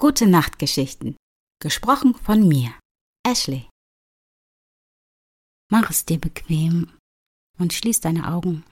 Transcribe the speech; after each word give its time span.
Gute 0.00 0.28
Nachtgeschichten. 0.28 1.16
Gesprochen 1.60 2.14
von 2.14 2.46
mir, 2.46 2.78
Ashley. 3.26 3.68
Mach 5.72 5.90
es 5.90 6.04
dir 6.04 6.20
bequem 6.20 6.96
und 7.58 7.72
schließ 7.72 8.00
deine 8.00 8.28
Augen. 8.28 8.64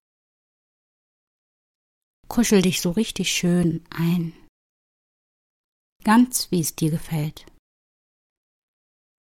Kuschel 2.28 2.62
dich 2.62 2.80
so 2.80 2.92
richtig 2.92 3.32
schön 3.32 3.84
ein. 3.90 4.34
Ganz 6.04 6.52
wie 6.52 6.60
es 6.60 6.76
dir 6.76 6.92
gefällt. 6.92 7.44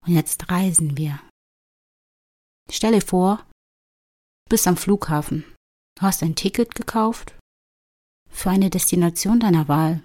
Und 0.06 0.14
jetzt 0.14 0.52
reisen 0.52 0.98
wir. 0.98 1.26
Stell 2.70 2.92
dir 2.92 3.02
vor, 3.02 3.38
du 3.38 4.50
bist 4.50 4.68
am 4.68 4.76
Flughafen. 4.76 5.46
Du 5.96 6.02
hast 6.02 6.22
ein 6.22 6.36
Ticket 6.36 6.76
gekauft 6.76 7.40
für 8.30 8.50
eine 8.50 8.70
Destination 8.70 9.40
deiner 9.40 9.70
Wahl. 9.70 10.04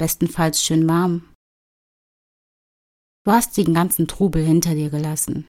Bestenfalls 0.00 0.64
schön 0.64 0.88
warm. 0.88 1.24
Du 3.26 3.32
hast 3.32 3.54
den 3.58 3.74
ganzen 3.74 4.08
Trubel 4.08 4.42
hinter 4.42 4.74
dir 4.74 4.88
gelassen. 4.88 5.46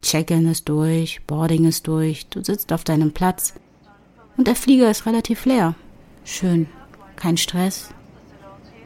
Check-in 0.00 0.48
ist 0.48 0.66
durch, 0.66 1.20
Boarding 1.26 1.66
ist 1.66 1.86
durch, 1.86 2.26
du 2.28 2.42
sitzt 2.42 2.72
auf 2.72 2.84
deinem 2.84 3.12
Platz 3.12 3.52
und 4.38 4.46
der 4.46 4.56
Flieger 4.56 4.90
ist 4.90 5.04
relativ 5.04 5.44
leer. 5.44 5.74
Schön, 6.24 6.68
kein 7.16 7.36
Stress, 7.36 7.90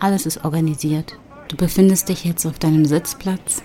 alles 0.01 0.27
ist 0.27 0.45
organisiert. 0.45 1.17
Du 1.47 1.57
befindest 1.57 2.09
dich 2.09 2.25
jetzt 2.25 2.45
auf 2.45 2.59
deinem 2.59 2.85
Sitzplatz 2.85 3.63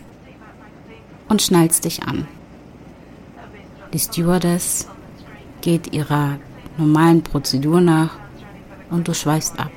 und 1.27 1.41
schnallst 1.41 1.85
dich 1.85 2.03
an. 2.03 2.27
Die 3.93 3.99
Stewardess 3.99 4.87
geht 5.61 5.91
ihrer 5.91 6.37
normalen 6.77 7.23
Prozedur 7.23 7.81
nach 7.81 8.15
und 8.91 9.07
du 9.07 9.15
schweifst 9.15 9.57
ab. 9.59 9.71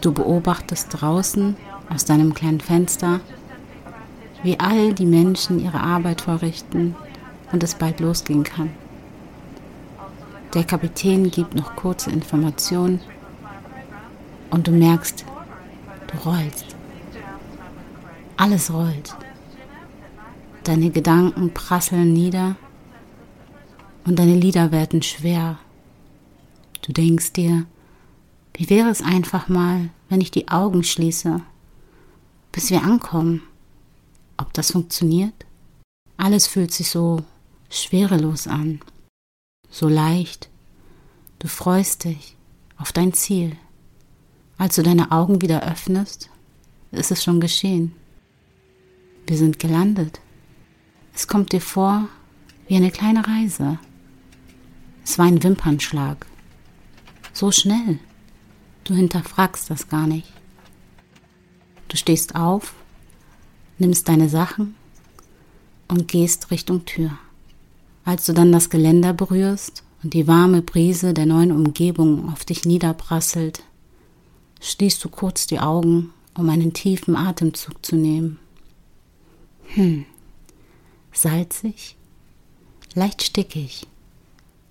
Du 0.00 0.12
beobachtest 0.12 0.88
draußen 0.90 1.56
aus 1.90 2.04
deinem 2.04 2.32
kleinen 2.32 2.60
Fenster, 2.60 3.20
wie 4.42 4.58
all 4.58 4.94
die 4.94 5.06
Menschen 5.06 5.60
ihre 5.60 5.80
Arbeit 5.80 6.22
verrichten 6.22 6.94
und 7.52 7.62
es 7.62 7.74
bald 7.74 8.00
losgehen 8.00 8.44
kann. 8.44 8.70
Der 10.54 10.64
Kapitän 10.64 11.30
gibt 11.30 11.54
noch 11.54 11.76
kurze 11.76 12.10
Informationen 12.10 13.00
und 14.50 14.66
du 14.66 14.72
merkst, 14.72 15.24
du 16.06 16.28
rollst. 16.28 16.76
Alles 18.36 18.72
rollt. 18.72 19.14
Deine 20.64 20.90
Gedanken 20.90 21.52
prasseln 21.52 22.12
nieder 22.12 22.56
und 24.06 24.18
deine 24.18 24.34
Lieder 24.34 24.72
werden 24.72 25.02
schwer. 25.02 25.58
Du 26.82 26.92
denkst 26.92 27.34
dir, 27.34 27.66
wie 28.54 28.68
wäre 28.70 28.88
es 28.88 29.02
einfach 29.02 29.48
mal, 29.48 29.90
wenn 30.08 30.20
ich 30.20 30.30
die 30.30 30.48
Augen 30.48 30.84
schließe, 30.84 31.40
bis 32.52 32.70
wir 32.70 32.82
ankommen? 32.82 33.42
Ob 34.36 34.52
das 34.52 34.72
funktioniert? 34.72 35.46
Alles 36.16 36.46
fühlt 36.46 36.72
sich 36.72 36.90
so 36.90 37.22
schwerelos 37.70 38.46
an, 38.46 38.80
so 39.70 39.88
leicht. 39.88 40.50
Du 41.38 41.48
freust 41.48 42.04
dich 42.04 42.36
auf 42.76 42.92
dein 42.92 43.12
Ziel. 43.12 43.56
Als 44.58 44.76
du 44.76 44.82
deine 44.82 45.10
Augen 45.10 45.40
wieder 45.40 45.62
öffnest, 45.62 46.28
ist 46.90 47.10
es 47.10 47.24
schon 47.24 47.40
geschehen. 47.40 47.94
Wir 49.26 49.38
sind 49.38 49.58
gelandet. 49.58 50.20
Es 51.14 51.26
kommt 51.26 51.52
dir 51.52 51.60
vor 51.60 52.08
wie 52.66 52.76
eine 52.76 52.90
kleine 52.90 53.26
Reise. 53.26 53.78
Es 55.04 55.18
war 55.18 55.26
ein 55.26 55.42
Wimpernschlag. 55.42 56.26
So 57.32 57.50
schnell. 57.50 57.98
Du 58.90 58.96
hinterfragst 58.96 59.70
das 59.70 59.86
gar 59.86 60.08
nicht. 60.08 60.26
Du 61.86 61.96
stehst 61.96 62.34
auf, 62.34 62.74
nimmst 63.78 64.08
deine 64.08 64.28
Sachen 64.28 64.74
und 65.86 66.08
gehst 66.08 66.50
Richtung 66.50 66.86
Tür. 66.86 67.12
Als 68.04 68.26
du 68.26 68.32
dann 68.32 68.50
das 68.50 68.68
Geländer 68.68 69.12
berührst 69.12 69.84
und 70.02 70.12
die 70.12 70.26
warme 70.26 70.60
Brise 70.60 71.14
der 71.14 71.26
neuen 71.26 71.52
Umgebung 71.52 72.32
auf 72.32 72.44
dich 72.44 72.64
niederprasselt, 72.64 73.62
schließt 74.60 75.04
du 75.04 75.08
kurz 75.08 75.46
die 75.46 75.60
Augen, 75.60 76.12
um 76.36 76.50
einen 76.50 76.72
tiefen 76.72 77.14
Atemzug 77.14 77.86
zu 77.86 77.94
nehmen. 77.94 78.40
Hm, 79.74 80.04
salzig, 81.12 81.94
leicht 82.94 83.22
stickig, 83.22 83.86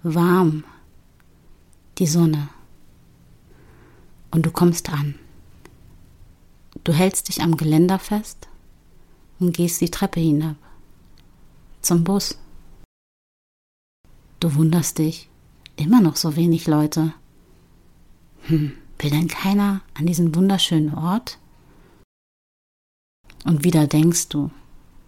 warm, 0.03 0.65
die 1.99 2.07
Sonne. 2.07 2.49
Und 4.31 4.45
du 4.45 4.51
kommst 4.51 4.89
an. 4.89 5.15
Du 6.83 6.93
hältst 6.93 7.27
dich 7.27 7.41
am 7.41 7.57
Geländer 7.57 7.99
fest 7.99 8.47
und 9.39 9.55
gehst 9.55 9.81
die 9.81 9.89
Treppe 9.89 10.19
hinab. 10.19 10.55
Zum 11.81 12.03
Bus. 12.03 12.37
Du 14.39 14.55
wunderst 14.55 14.99
dich, 14.99 15.29
immer 15.75 16.01
noch 16.01 16.15
so 16.15 16.35
wenig 16.35 16.67
Leute. 16.67 17.13
Hm, 18.43 18.73
Will 18.99 19.11
denn 19.11 19.29
keiner 19.29 19.79
an 19.93 20.05
diesen 20.05 20.35
wunderschönen 20.35 20.93
Ort? 20.93 21.37
Und 23.45 23.63
wieder 23.63 23.87
denkst 23.87 24.27
du, 24.27 24.51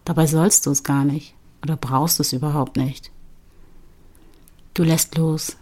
dabei 0.06 0.28
sollst 0.28 0.66
du 0.66 0.72
es 0.72 0.84
gar 0.84 1.04
nicht 1.04 1.36
oder 1.62 1.76
brauchst 1.76 2.22
es 2.22 2.32
überhaupt 2.32 2.78
nicht. 2.78 3.12
Du 4.74 4.84
lässt 4.84 5.18
los. 5.18 5.58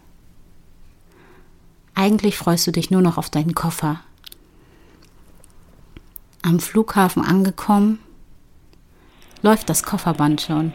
Eigentlich 2.00 2.38
freust 2.38 2.66
du 2.66 2.72
dich 2.72 2.92
nur 2.92 3.02
noch 3.02 3.18
auf 3.18 3.30
deinen 3.30 3.54
Koffer. 3.54 4.00
Am 6.42 6.62
Flughafen 6.62 7.22
angekommen, 7.22 8.00
läuft 9.42 9.70
das 9.70 9.84
Kofferband 9.84 10.40
schon. 10.40 10.72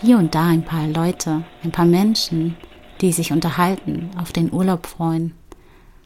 Hier 0.00 0.16
und 0.16 0.34
da 0.34 0.46
ein 0.46 0.64
paar 0.64 0.86
Leute, 0.86 1.44
ein 1.62 1.70
paar 1.70 1.84
Menschen, 1.84 2.56
die 3.02 3.12
sich 3.12 3.30
unterhalten, 3.30 4.08
auf 4.16 4.32
den 4.32 4.50
Urlaub 4.54 4.86
freuen. 4.86 5.34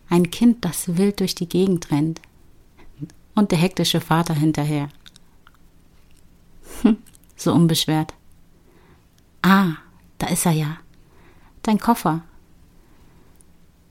Ein 0.08 0.32
Kind, 0.32 0.64
das 0.64 0.96
wild 0.96 1.20
durch 1.20 1.36
die 1.36 1.48
Gegend 1.48 1.92
rennt. 1.92 2.20
Und 3.36 3.52
der 3.52 3.58
hektische 3.58 4.00
Vater 4.00 4.34
hinterher. 4.34 4.88
Hm, 6.82 6.96
so 7.36 7.52
unbeschwert. 7.52 8.12
Ah, 9.42 9.74
da 10.18 10.26
ist 10.26 10.46
er 10.46 10.52
ja. 10.52 10.78
Dein 11.62 11.78
Koffer. 11.78 12.24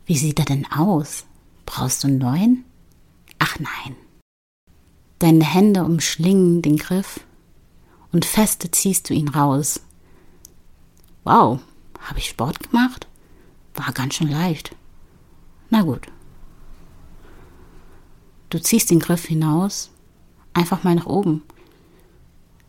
Wie 0.10 0.18
sieht 0.18 0.40
er 0.40 0.46
denn 0.46 0.66
aus? 0.72 1.26
Brauchst 1.68 2.04
du 2.04 2.08
einen 2.08 2.18
neuen? 2.18 2.66
Ach 3.38 3.60
nein. 3.60 3.96
Deine 5.20 5.46
Hände 5.46 5.84
umschlingen 5.84 6.64
den 6.64 6.78
Griff 6.78 7.20
und 8.12 8.26
feste 8.26 8.72
ziehst 8.72 9.08
du 9.08 9.14
ihn 9.14 9.28
raus. 9.28 9.82
Wow, 11.26 11.60
habe 12.00 12.18
ich 12.18 12.30
Sport 12.30 12.72
gemacht? 12.72 13.06
War 13.76 13.92
ganz 13.92 14.16
schön 14.16 14.30
leicht. 14.32 14.76
Na 15.70 15.84
gut. 15.84 16.08
Du 18.50 18.60
ziehst 18.60 18.90
den 18.90 19.00
Griff 19.00 19.26
hinaus, 19.26 19.92
einfach 20.54 20.84
mal 20.84 20.96
nach 20.96 21.06
oben, 21.06 21.44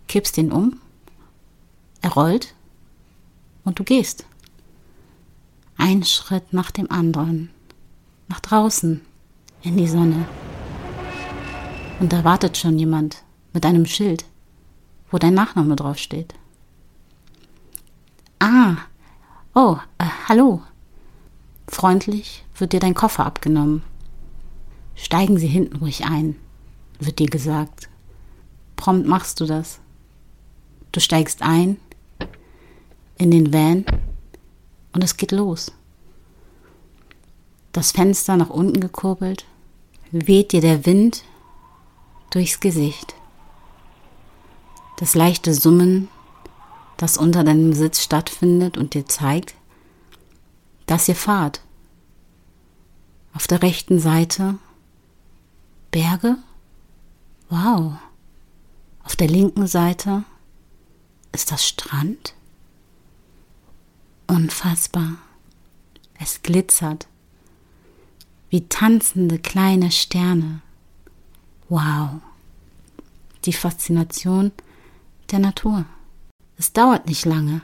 kippst 0.08 0.36
ihn 0.36 0.52
um, 0.52 0.78
er 2.02 2.10
rollt 2.10 2.54
und 3.64 3.78
du 3.78 3.84
gehst. 3.84 4.26
Ein 5.80 6.04
Schritt 6.04 6.52
nach 6.52 6.70
dem 6.70 6.90
anderen, 6.90 7.50
nach 8.28 8.40
draußen, 8.40 9.00
in 9.62 9.76
die 9.76 9.88
Sonne. 9.88 10.26
Und 11.98 12.12
da 12.12 12.22
wartet 12.22 12.56
schon 12.56 12.78
jemand 12.78 13.24
mit 13.52 13.66
einem 13.66 13.86
Schild, 13.86 14.24
wo 15.10 15.18
dein 15.18 15.34
Nachname 15.34 15.76
draufsteht. 15.76 16.34
Ah, 18.38 18.76
oh, 19.54 19.78
äh, 19.98 20.04
hallo, 20.28 20.62
Freundlich 21.70 22.44
wird 22.58 22.72
dir 22.72 22.80
dein 22.80 22.94
Koffer 22.94 23.24
abgenommen. 23.24 23.82
Steigen 24.96 25.38
Sie 25.38 25.46
hinten 25.46 25.76
ruhig 25.76 26.04
ein, 26.04 26.34
wird 26.98 27.20
dir 27.20 27.28
gesagt. 27.28 27.88
Prompt 28.74 29.06
machst 29.06 29.40
du 29.40 29.46
das. 29.46 29.78
Du 30.90 30.98
steigst 30.98 31.42
ein 31.42 31.76
in 33.18 33.30
den 33.30 33.52
Van 33.52 33.86
und 34.92 35.04
es 35.04 35.16
geht 35.16 35.32
los. 35.32 35.72
das 37.72 37.92
Fenster 37.92 38.36
nach 38.36 38.50
unten 38.50 38.80
gekurbelt, 38.80 39.46
weht 40.10 40.52
dir 40.52 40.60
der 40.60 40.86
Wind 40.86 41.22
durchs 42.30 42.58
Gesicht. 42.58 43.14
Das 44.96 45.14
leichte 45.14 45.54
Summen, 45.54 46.08
das 46.96 47.16
unter 47.16 47.44
deinem 47.44 47.72
Sitz 47.72 48.02
stattfindet 48.02 48.76
und 48.76 48.94
dir 48.94 49.06
zeigt, 49.06 49.54
dass 50.86 51.08
ihr 51.08 51.14
fahrt. 51.14 51.60
Auf 53.34 53.46
der 53.46 53.62
rechten 53.62 54.00
Seite 54.00 54.58
Berge. 55.92 56.36
Wow. 57.48 57.94
Auf 59.04 59.16
der 59.16 59.28
linken 59.28 59.66
Seite 59.66 60.24
ist 61.32 61.52
das 61.52 61.66
Strand. 61.66 62.34
Unfassbar. 64.30 65.16
Es 66.20 66.42
glitzert 66.42 67.08
wie 68.48 68.68
tanzende 68.68 69.40
kleine 69.40 69.90
Sterne. 69.90 70.62
Wow. 71.68 72.20
Die 73.44 73.52
Faszination 73.52 74.52
der 75.32 75.40
Natur. 75.40 75.84
Es 76.56 76.72
dauert 76.72 77.08
nicht 77.08 77.24
lange, 77.24 77.62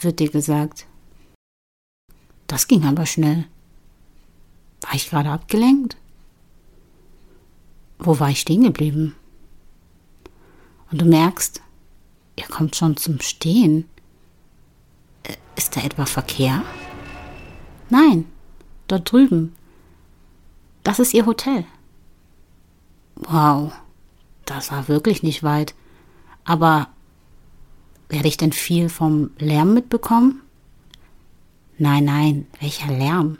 wird 0.00 0.20
dir 0.20 0.30
gesagt. 0.30 0.86
Das 2.46 2.68
ging 2.68 2.84
aber 2.84 3.04
schnell. 3.04 3.48
War 4.82 4.94
ich 4.94 5.10
gerade 5.10 5.30
abgelenkt? 5.30 5.96
Wo 7.98 8.20
war 8.20 8.30
ich 8.30 8.42
stehen 8.42 8.62
geblieben? 8.62 9.16
Und 10.92 11.00
du 11.00 11.04
merkst, 11.04 11.60
ihr 12.36 12.46
kommt 12.46 12.76
schon 12.76 12.96
zum 12.96 13.20
Stehen. 13.20 13.88
Ist 15.58 15.76
da 15.76 15.80
etwa 15.80 16.06
Verkehr? 16.06 16.62
Nein, 17.90 18.26
dort 18.86 19.10
drüben. 19.10 19.56
Das 20.84 21.00
ist 21.00 21.12
ihr 21.12 21.26
Hotel. 21.26 21.64
Wow, 23.16 23.72
das 24.44 24.70
war 24.70 24.86
wirklich 24.86 25.24
nicht 25.24 25.42
weit. 25.42 25.74
Aber 26.44 26.86
werde 28.08 28.28
ich 28.28 28.36
denn 28.36 28.52
viel 28.52 28.88
vom 28.88 29.30
Lärm 29.40 29.74
mitbekommen? 29.74 30.42
Nein, 31.76 32.04
nein, 32.04 32.46
welcher 32.60 32.92
Lärm? 32.92 33.38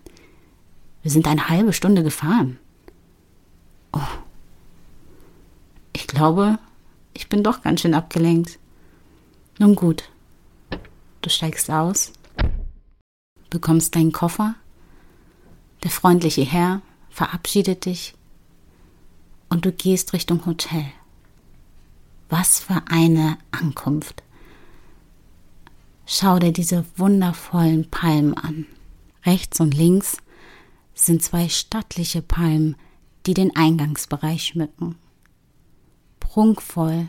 Wir 1.02 1.12
sind 1.12 1.28
eine 1.28 1.48
halbe 1.48 1.72
Stunde 1.72 2.02
gefahren. 2.02 2.58
Oh. 3.92 4.00
Ich 5.92 6.08
glaube, 6.08 6.58
ich 7.14 7.28
bin 7.28 7.44
doch 7.44 7.62
ganz 7.62 7.82
schön 7.82 7.94
abgelenkt. 7.94 8.58
Nun 9.60 9.76
gut. 9.76 10.10
Du 11.20 11.30
steigst 11.30 11.70
aus, 11.70 12.12
bekommst 13.50 13.94
deinen 13.94 14.12
Koffer. 14.12 14.54
Der 15.82 15.90
freundliche 15.90 16.42
Herr 16.42 16.82
verabschiedet 17.10 17.84
dich 17.86 18.14
und 19.48 19.64
du 19.64 19.72
gehst 19.72 20.12
Richtung 20.12 20.44
Hotel. 20.46 20.84
Was 22.28 22.60
für 22.60 22.82
eine 22.88 23.38
Ankunft. 23.50 24.22
Schau 26.06 26.38
dir 26.38 26.52
diese 26.52 26.84
wundervollen 26.96 27.90
Palmen 27.90 28.34
an. 28.34 28.66
Rechts 29.24 29.60
und 29.60 29.74
links 29.74 30.18
sind 30.94 31.22
zwei 31.22 31.48
stattliche 31.48 32.22
Palmen, 32.22 32.76
die 33.26 33.34
den 33.34 33.54
Eingangsbereich 33.56 34.44
schmücken. 34.44 34.96
Prunkvoll, 36.20 37.08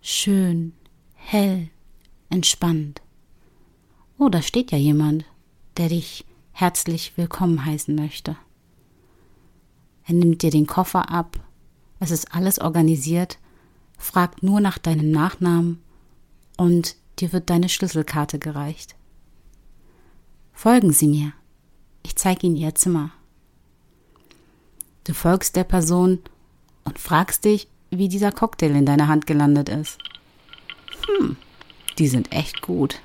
schön, 0.00 0.72
hell, 1.14 1.68
entspannt. 2.30 3.00
Oh, 4.20 4.28
da 4.28 4.42
steht 4.42 4.72
ja 4.72 4.78
jemand, 4.78 5.24
der 5.76 5.88
dich 5.88 6.24
herzlich 6.50 7.16
willkommen 7.16 7.64
heißen 7.64 7.94
möchte. 7.94 8.36
Er 10.06 10.14
nimmt 10.14 10.42
dir 10.42 10.50
den 10.50 10.66
Koffer 10.66 11.08
ab, 11.08 11.38
es 12.00 12.10
ist 12.10 12.34
alles 12.34 12.58
organisiert, 12.58 13.38
fragt 13.96 14.42
nur 14.42 14.60
nach 14.60 14.78
deinem 14.78 15.12
Nachnamen 15.12 15.80
und 16.56 16.96
dir 17.20 17.32
wird 17.32 17.48
deine 17.48 17.68
Schlüsselkarte 17.68 18.40
gereicht. 18.40 18.96
Folgen 20.52 20.92
Sie 20.92 21.06
mir. 21.06 21.32
Ich 22.02 22.16
zeige 22.16 22.48
Ihnen 22.48 22.56
Ihr 22.56 22.74
Zimmer. 22.74 23.12
Du 25.04 25.14
folgst 25.14 25.54
der 25.54 25.64
Person 25.64 26.18
und 26.82 26.98
fragst 26.98 27.44
dich, 27.44 27.68
wie 27.90 28.08
dieser 28.08 28.32
Cocktail 28.32 28.74
in 28.74 28.84
deiner 28.84 29.06
Hand 29.06 29.28
gelandet 29.28 29.68
ist. 29.68 29.98
Hm, 31.06 31.36
die 31.98 32.08
sind 32.08 32.32
echt 32.32 32.62
gut. 32.62 33.00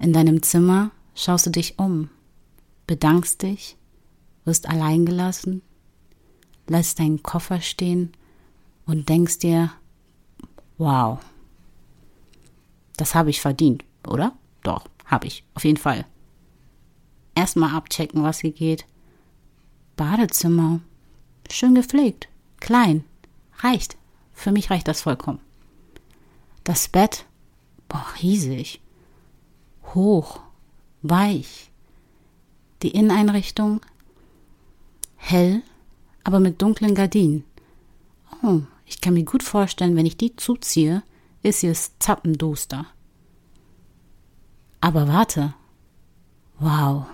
In 0.00 0.14
deinem 0.14 0.42
Zimmer 0.42 0.92
schaust 1.14 1.44
du 1.44 1.50
dich 1.50 1.78
um, 1.78 2.08
bedankst 2.86 3.42
dich, 3.42 3.76
wirst 4.46 4.66
allein 4.66 5.04
gelassen, 5.04 5.60
lässt 6.66 6.98
deinen 6.98 7.22
Koffer 7.22 7.60
stehen 7.60 8.10
und 8.86 9.10
denkst 9.10 9.40
dir, 9.40 9.70
wow, 10.78 11.18
das 12.96 13.14
habe 13.14 13.28
ich 13.28 13.42
verdient, 13.42 13.84
oder? 14.08 14.32
Doch, 14.62 14.86
habe 15.04 15.26
ich, 15.26 15.44
auf 15.52 15.64
jeden 15.64 15.76
Fall. 15.76 16.06
Erstmal 17.34 17.74
abchecken, 17.74 18.22
was 18.22 18.40
hier 18.40 18.52
geht. 18.52 18.86
Badezimmer, 19.96 20.80
schön 21.50 21.74
gepflegt, 21.74 22.30
klein, 22.58 23.04
reicht. 23.58 23.98
Für 24.32 24.50
mich 24.50 24.70
reicht 24.70 24.88
das 24.88 25.02
vollkommen. 25.02 25.40
Das 26.64 26.88
Bett, 26.88 27.26
boah, 27.86 28.06
riesig, 28.22 28.80
hoch, 29.94 30.40
weich. 31.02 31.70
Die 32.82 32.90
Inneneinrichtung, 32.90 33.80
hell, 35.16 35.62
aber 36.24 36.40
mit 36.40 36.62
dunklen 36.62 36.94
Gardinen. 36.94 37.44
Oh, 38.42 38.60
ich 38.86 39.00
kann 39.00 39.14
mir 39.14 39.24
gut 39.24 39.42
vorstellen, 39.42 39.96
wenn 39.96 40.06
ich 40.06 40.16
die 40.16 40.34
zuziehe, 40.36 41.02
ist 41.42 41.62
es 41.64 41.98
zappenduster. 41.98 42.86
Aber 44.80 45.08
warte. 45.08 45.54
Wow. 46.58 47.06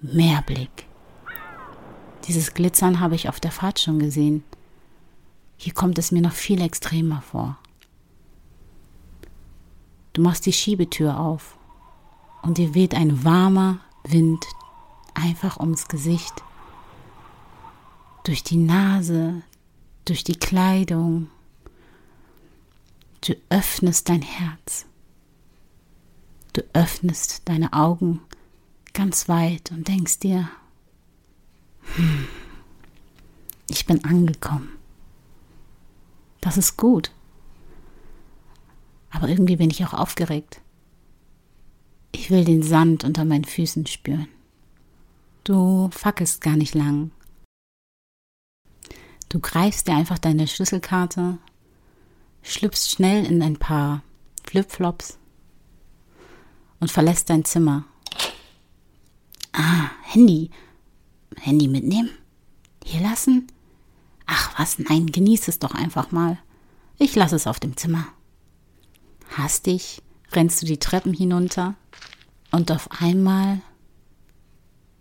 Meerblick. 0.00 0.86
Dieses 2.26 2.54
Glitzern 2.54 3.00
habe 3.00 3.14
ich 3.14 3.28
auf 3.28 3.38
der 3.38 3.52
Fahrt 3.52 3.78
schon 3.78 3.98
gesehen. 3.98 4.44
Hier 5.56 5.72
kommt 5.72 5.98
es 5.98 6.10
mir 6.10 6.22
noch 6.22 6.32
viel 6.32 6.60
extremer 6.60 7.22
vor. 7.22 7.58
Du 10.12 10.22
machst 10.22 10.46
die 10.46 10.52
Schiebetür 10.52 11.18
auf 11.18 11.56
und 12.44 12.58
dir 12.58 12.74
weht 12.74 12.94
ein 12.94 13.24
warmer 13.24 13.80
Wind 14.04 14.44
einfach 15.14 15.58
ums 15.58 15.88
Gesicht, 15.88 16.42
durch 18.24 18.42
die 18.42 18.56
Nase, 18.56 19.42
durch 20.04 20.24
die 20.24 20.36
Kleidung. 20.36 21.30
Du 23.22 23.34
öffnest 23.48 24.08
dein 24.08 24.22
Herz. 24.22 24.86
Du 26.52 26.62
öffnest 26.72 27.48
deine 27.48 27.72
Augen 27.72 28.20
ganz 28.92 29.28
weit 29.28 29.70
und 29.70 29.88
denkst 29.88 30.20
dir, 30.20 30.48
hm, 31.96 32.26
ich 33.68 33.86
bin 33.86 34.04
angekommen. 34.04 34.68
Das 36.40 36.58
ist 36.58 36.76
gut. 36.76 37.10
Aber 39.10 39.28
irgendwie 39.28 39.56
bin 39.56 39.70
ich 39.70 39.84
auch 39.84 39.94
aufgeregt. 39.94 40.60
Ich 42.14 42.30
will 42.30 42.44
den 42.44 42.62
Sand 42.62 43.02
unter 43.02 43.24
meinen 43.24 43.44
Füßen 43.44 43.86
spüren. 43.86 44.28
Du 45.42 45.90
fackelst 45.90 46.40
gar 46.40 46.54
nicht 46.54 46.72
lang. 46.72 47.10
Du 49.28 49.40
greifst 49.40 49.88
dir 49.88 49.96
einfach 49.96 50.20
deine 50.20 50.46
Schlüsselkarte, 50.46 51.38
schlüpfst 52.42 52.92
schnell 52.92 53.26
in 53.26 53.42
ein 53.42 53.56
paar 53.56 54.04
Flipflops 54.44 55.18
und 56.78 56.92
verlässt 56.92 57.30
dein 57.30 57.44
Zimmer. 57.44 57.84
Ah, 59.52 59.90
Handy. 60.04 60.50
Handy 61.40 61.66
mitnehmen? 61.66 62.10
Hier 62.84 63.00
lassen? 63.00 63.48
Ach 64.26 64.56
was, 64.56 64.78
nein, 64.78 65.06
genieß 65.06 65.48
es 65.48 65.58
doch 65.58 65.74
einfach 65.74 66.12
mal. 66.12 66.38
Ich 66.96 67.16
lasse 67.16 67.34
es 67.34 67.48
auf 67.48 67.58
dem 67.58 67.76
Zimmer. 67.76 68.06
Hastig 69.36 70.00
rennst 70.30 70.62
du 70.62 70.66
die 70.66 70.78
Treppen 70.78 71.12
hinunter 71.12 71.74
und 72.54 72.70
auf 72.70 72.88
einmal 73.02 73.60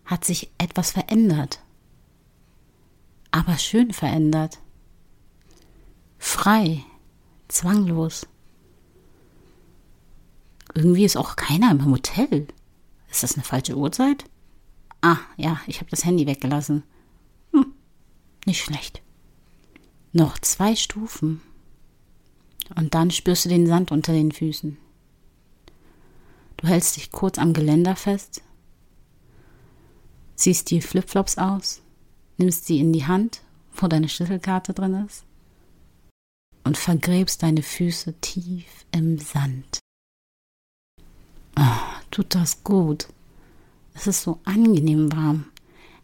hat 0.06 0.26
sich 0.26 0.50
etwas 0.58 0.90
verändert. 0.90 1.60
Aber 3.30 3.60
schön 3.60 3.94
verändert. 3.94 4.60
Frei, 6.18 6.84
zwanglos. 7.50 8.26
Irgendwie 10.74 11.06
ist 11.06 11.16
auch 11.16 11.36
keiner 11.36 11.70
im 11.70 11.86
Hotel. 11.86 12.48
Ist 13.12 13.22
das 13.22 13.36
eine 13.36 13.44
falsche 13.44 13.78
Uhrzeit? 13.78 14.26
Ah, 15.02 15.20
ja, 15.38 15.62
ich 15.68 15.80
habe 15.80 15.92
das 15.92 16.06
Handy 16.06 16.26
weggelassen. 16.26 16.82
Hm, 17.52 17.68
nicht 18.48 18.64
schlecht. 18.64 19.04
Noch 20.12 20.40
zwei 20.40 20.76
Stufen. 20.76 21.40
Und 22.76 22.96
dann 22.96 23.12
spürst 23.12 23.46
du 23.46 23.50
den 23.50 23.68
Sand 23.68 23.92
unter 23.92 24.12
den 24.12 24.32
Füßen. 24.32 24.80
Du 26.64 26.70
hältst 26.70 26.96
dich 26.96 27.12
kurz 27.12 27.40
am 27.40 27.52
Geländer 27.52 27.98
fest, 27.98 28.42
ziehst 30.36 30.72
die 30.72 30.80
Flipflops 30.80 31.38
aus, 31.38 31.82
nimmst 32.38 32.68
sie 32.68 32.80
in 32.80 32.94
die 32.94 33.06
Hand, 33.06 33.42
wo 33.76 33.88
deine 33.88 34.08
Schlüsselkarte 34.08 34.74
drin 34.74 35.06
ist, 35.06 35.26
und 36.64 36.78
vergräbst 36.78 37.44
deine 37.44 37.64
Füße 37.64 38.14
tief 38.22 38.86
im 38.94 39.20
Sand. 39.20 39.80
Oh, 41.60 41.82
tut 42.12 42.34
das 42.34 42.64
gut. 42.64 43.10
Es 43.94 44.08
ist 44.08 44.22
so 44.22 44.40
angenehm 44.46 45.12
warm, 45.12 45.48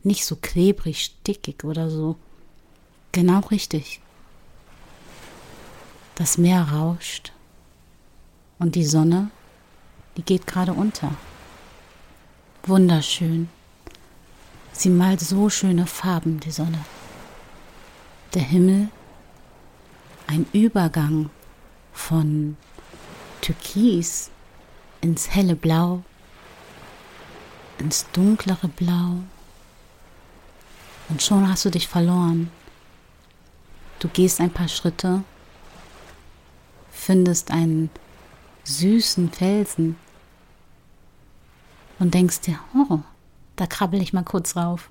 nicht 0.04 0.26
so 0.26 0.36
klebrig, 0.36 1.06
stickig 1.06 1.64
oder 1.64 1.90
so. 1.90 2.18
Genau 3.14 3.40
richtig. 3.48 4.02
Das 6.16 6.38
Meer 6.38 6.64
rauscht 6.64 7.32
und 8.58 8.76
die 8.76 8.84
Sonne, 8.84 9.32
die 10.18 10.24
geht 10.24 10.48
gerade 10.48 10.74
unter. 10.74 11.12
Wunderschön. 12.64 13.50
Sie 14.72 14.90
malt 14.90 15.20
so 15.20 15.50
schöne 15.50 15.88
Farben, 15.88 16.40
die 16.40 16.52
Sonne. 16.52 16.86
Der 18.34 18.44
Himmel, 18.44 18.90
ein 20.28 20.46
Übergang 20.54 21.30
von 21.92 22.56
Türkis 23.42 24.30
ins 25.02 25.32
helle 25.32 25.56
Blau, 25.56 26.04
ins 27.80 28.06
dunklere 28.12 28.68
Blau. 28.68 29.18
Und 31.10 31.24
schon 31.24 31.50
hast 31.50 31.66
du 31.66 31.72
dich 31.72 31.88
verloren. 31.88 32.52
Du 34.00 34.08
gehst 34.08 34.40
ein 34.40 34.52
paar 34.52 34.68
Schritte, 34.68 35.24
findest 36.92 37.52
einen 37.52 37.90
süßen 38.70 39.32
Felsen 39.32 39.96
und 41.98 42.14
denkst 42.14 42.42
dir, 42.42 42.60
oh, 42.76 43.00
da 43.56 43.66
krabbel 43.66 44.02
ich 44.02 44.14
mal 44.14 44.24
kurz 44.24 44.56
rauf, 44.56 44.90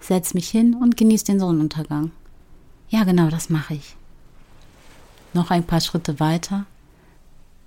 setz 0.00 0.34
mich 0.34 0.48
hin 0.48 0.74
und 0.74 0.96
genieß 0.96 1.24
den 1.24 1.38
Sonnenuntergang. 1.38 2.10
Ja, 2.88 3.04
genau, 3.04 3.28
das 3.28 3.50
mache 3.50 3.74
ich. 3.74 3.96
Noch 5.32 5.50
ein 5.50 5.64
paar 5.64 5.80
Schritte 5.80 6.18
weiter 6.18 6.64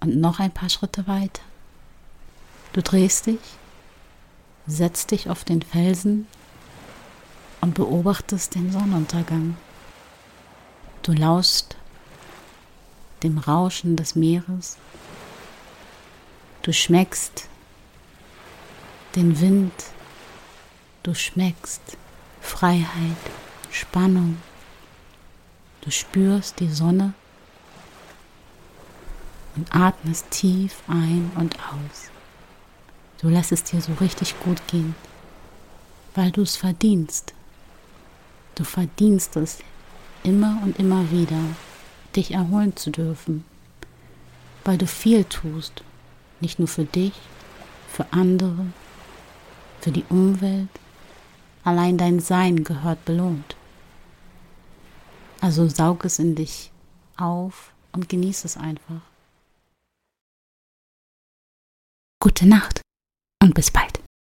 und 0.02 0.18
noch 0.18 0.40
ein 0.40 0.52
paar 0.52 0.70
Schritte 0.70 1.08
weiter. 1.08 1.44
Du 2.74 2.82
drehst 2.82 3.28
dich, 3.28 3.40
setzt 4.68 5.12
dich 5.12 5.30
auf 5.30 5.44
den 5.44 5.62
Felsen 5.62 6.28
und 7.62 7.76
beobachtest 7.76 8.56
den 8.56 8.72
Sonnenuntergang. 8.72 9.56
Du 11.04 11.14
laust 11.14 11.78
dem 13.22 13.38
Rauschen 13.38 13.96
des 13.96 14.16
Meeres. 14.16 14.78
Du 16.64 16.72
schmeckst 16.72 17.50
den 19.18 19.42
Wind. 19.42 19.74
Du 21.04 21.14
schmeckst 21.14 21.98
Freiheit, 22.40 23.18
Spannung. 23.70 24.38
Du 25.82 25.92
spürst 25.92 26.62
die 26.62 26.70
Sonne 26.70 27.14
und 29.58 29.76
atmest 29.76 30.32
tief 30.32 30.82
ein 30.88 31.34
und 31.36 31.58
aus. 31.60 32.10
Du 33.20 33.28
lässt 33.28 33.52
es 33.52 33.66
dir 33.66 33.82
so 33.82 33.92
richtig 33.96 34.40
gut 34.40 34.66
gehen, 34.68 34.96
weil 36.16 36.32
du 36.32 36.44
es 36.44 36.56
verdienst. 36.56 37.34
Du 38.56 38.64
verdienst 38.64 39.36
es 39.36 39.60
immer 40.24 40.62
und 40.64 40.80
immer 40.80 41.12
wieder, 41.12 41.42
dich 42.16 42.32
erholen 42.32 42.74
zu 42.78 42.90
dürfen, 42.90 43.44
weil 44.64 44.78
du 44.78 44.88
viel 44.88 45.26
tust, 45.26 45.84
nicht 46.44 46.60
nur 46.60 46.68
für 46.68 46.86
dich, 46.86 47.14
für 47.88 48.06
andere, 48.12 48.68
für 49.82 49.92
die 49.92 50.06
Umwelt. 50.10 50.70
Allein 51.64 51.98
dein 51.98 52.20
Sein 52.20 52.64
gehört 52.64 53.04
belohnt. 53.06 53.56
Also 55.42 55.68
saug 55.68 56.06
es 56.06 56.20
in 56.20 56.36
dich 56.36 56.72
auf 57.18 57.74
und 57.94 58.10
genieß 58.10 58.46
es 58.46 58.58
einfach. 58.58 59.02
Gute 62.20 62.46
Nacht 62.46 62.82
und 63.42 63.54
bis 63.54 63.72
bald. 63.72 63.93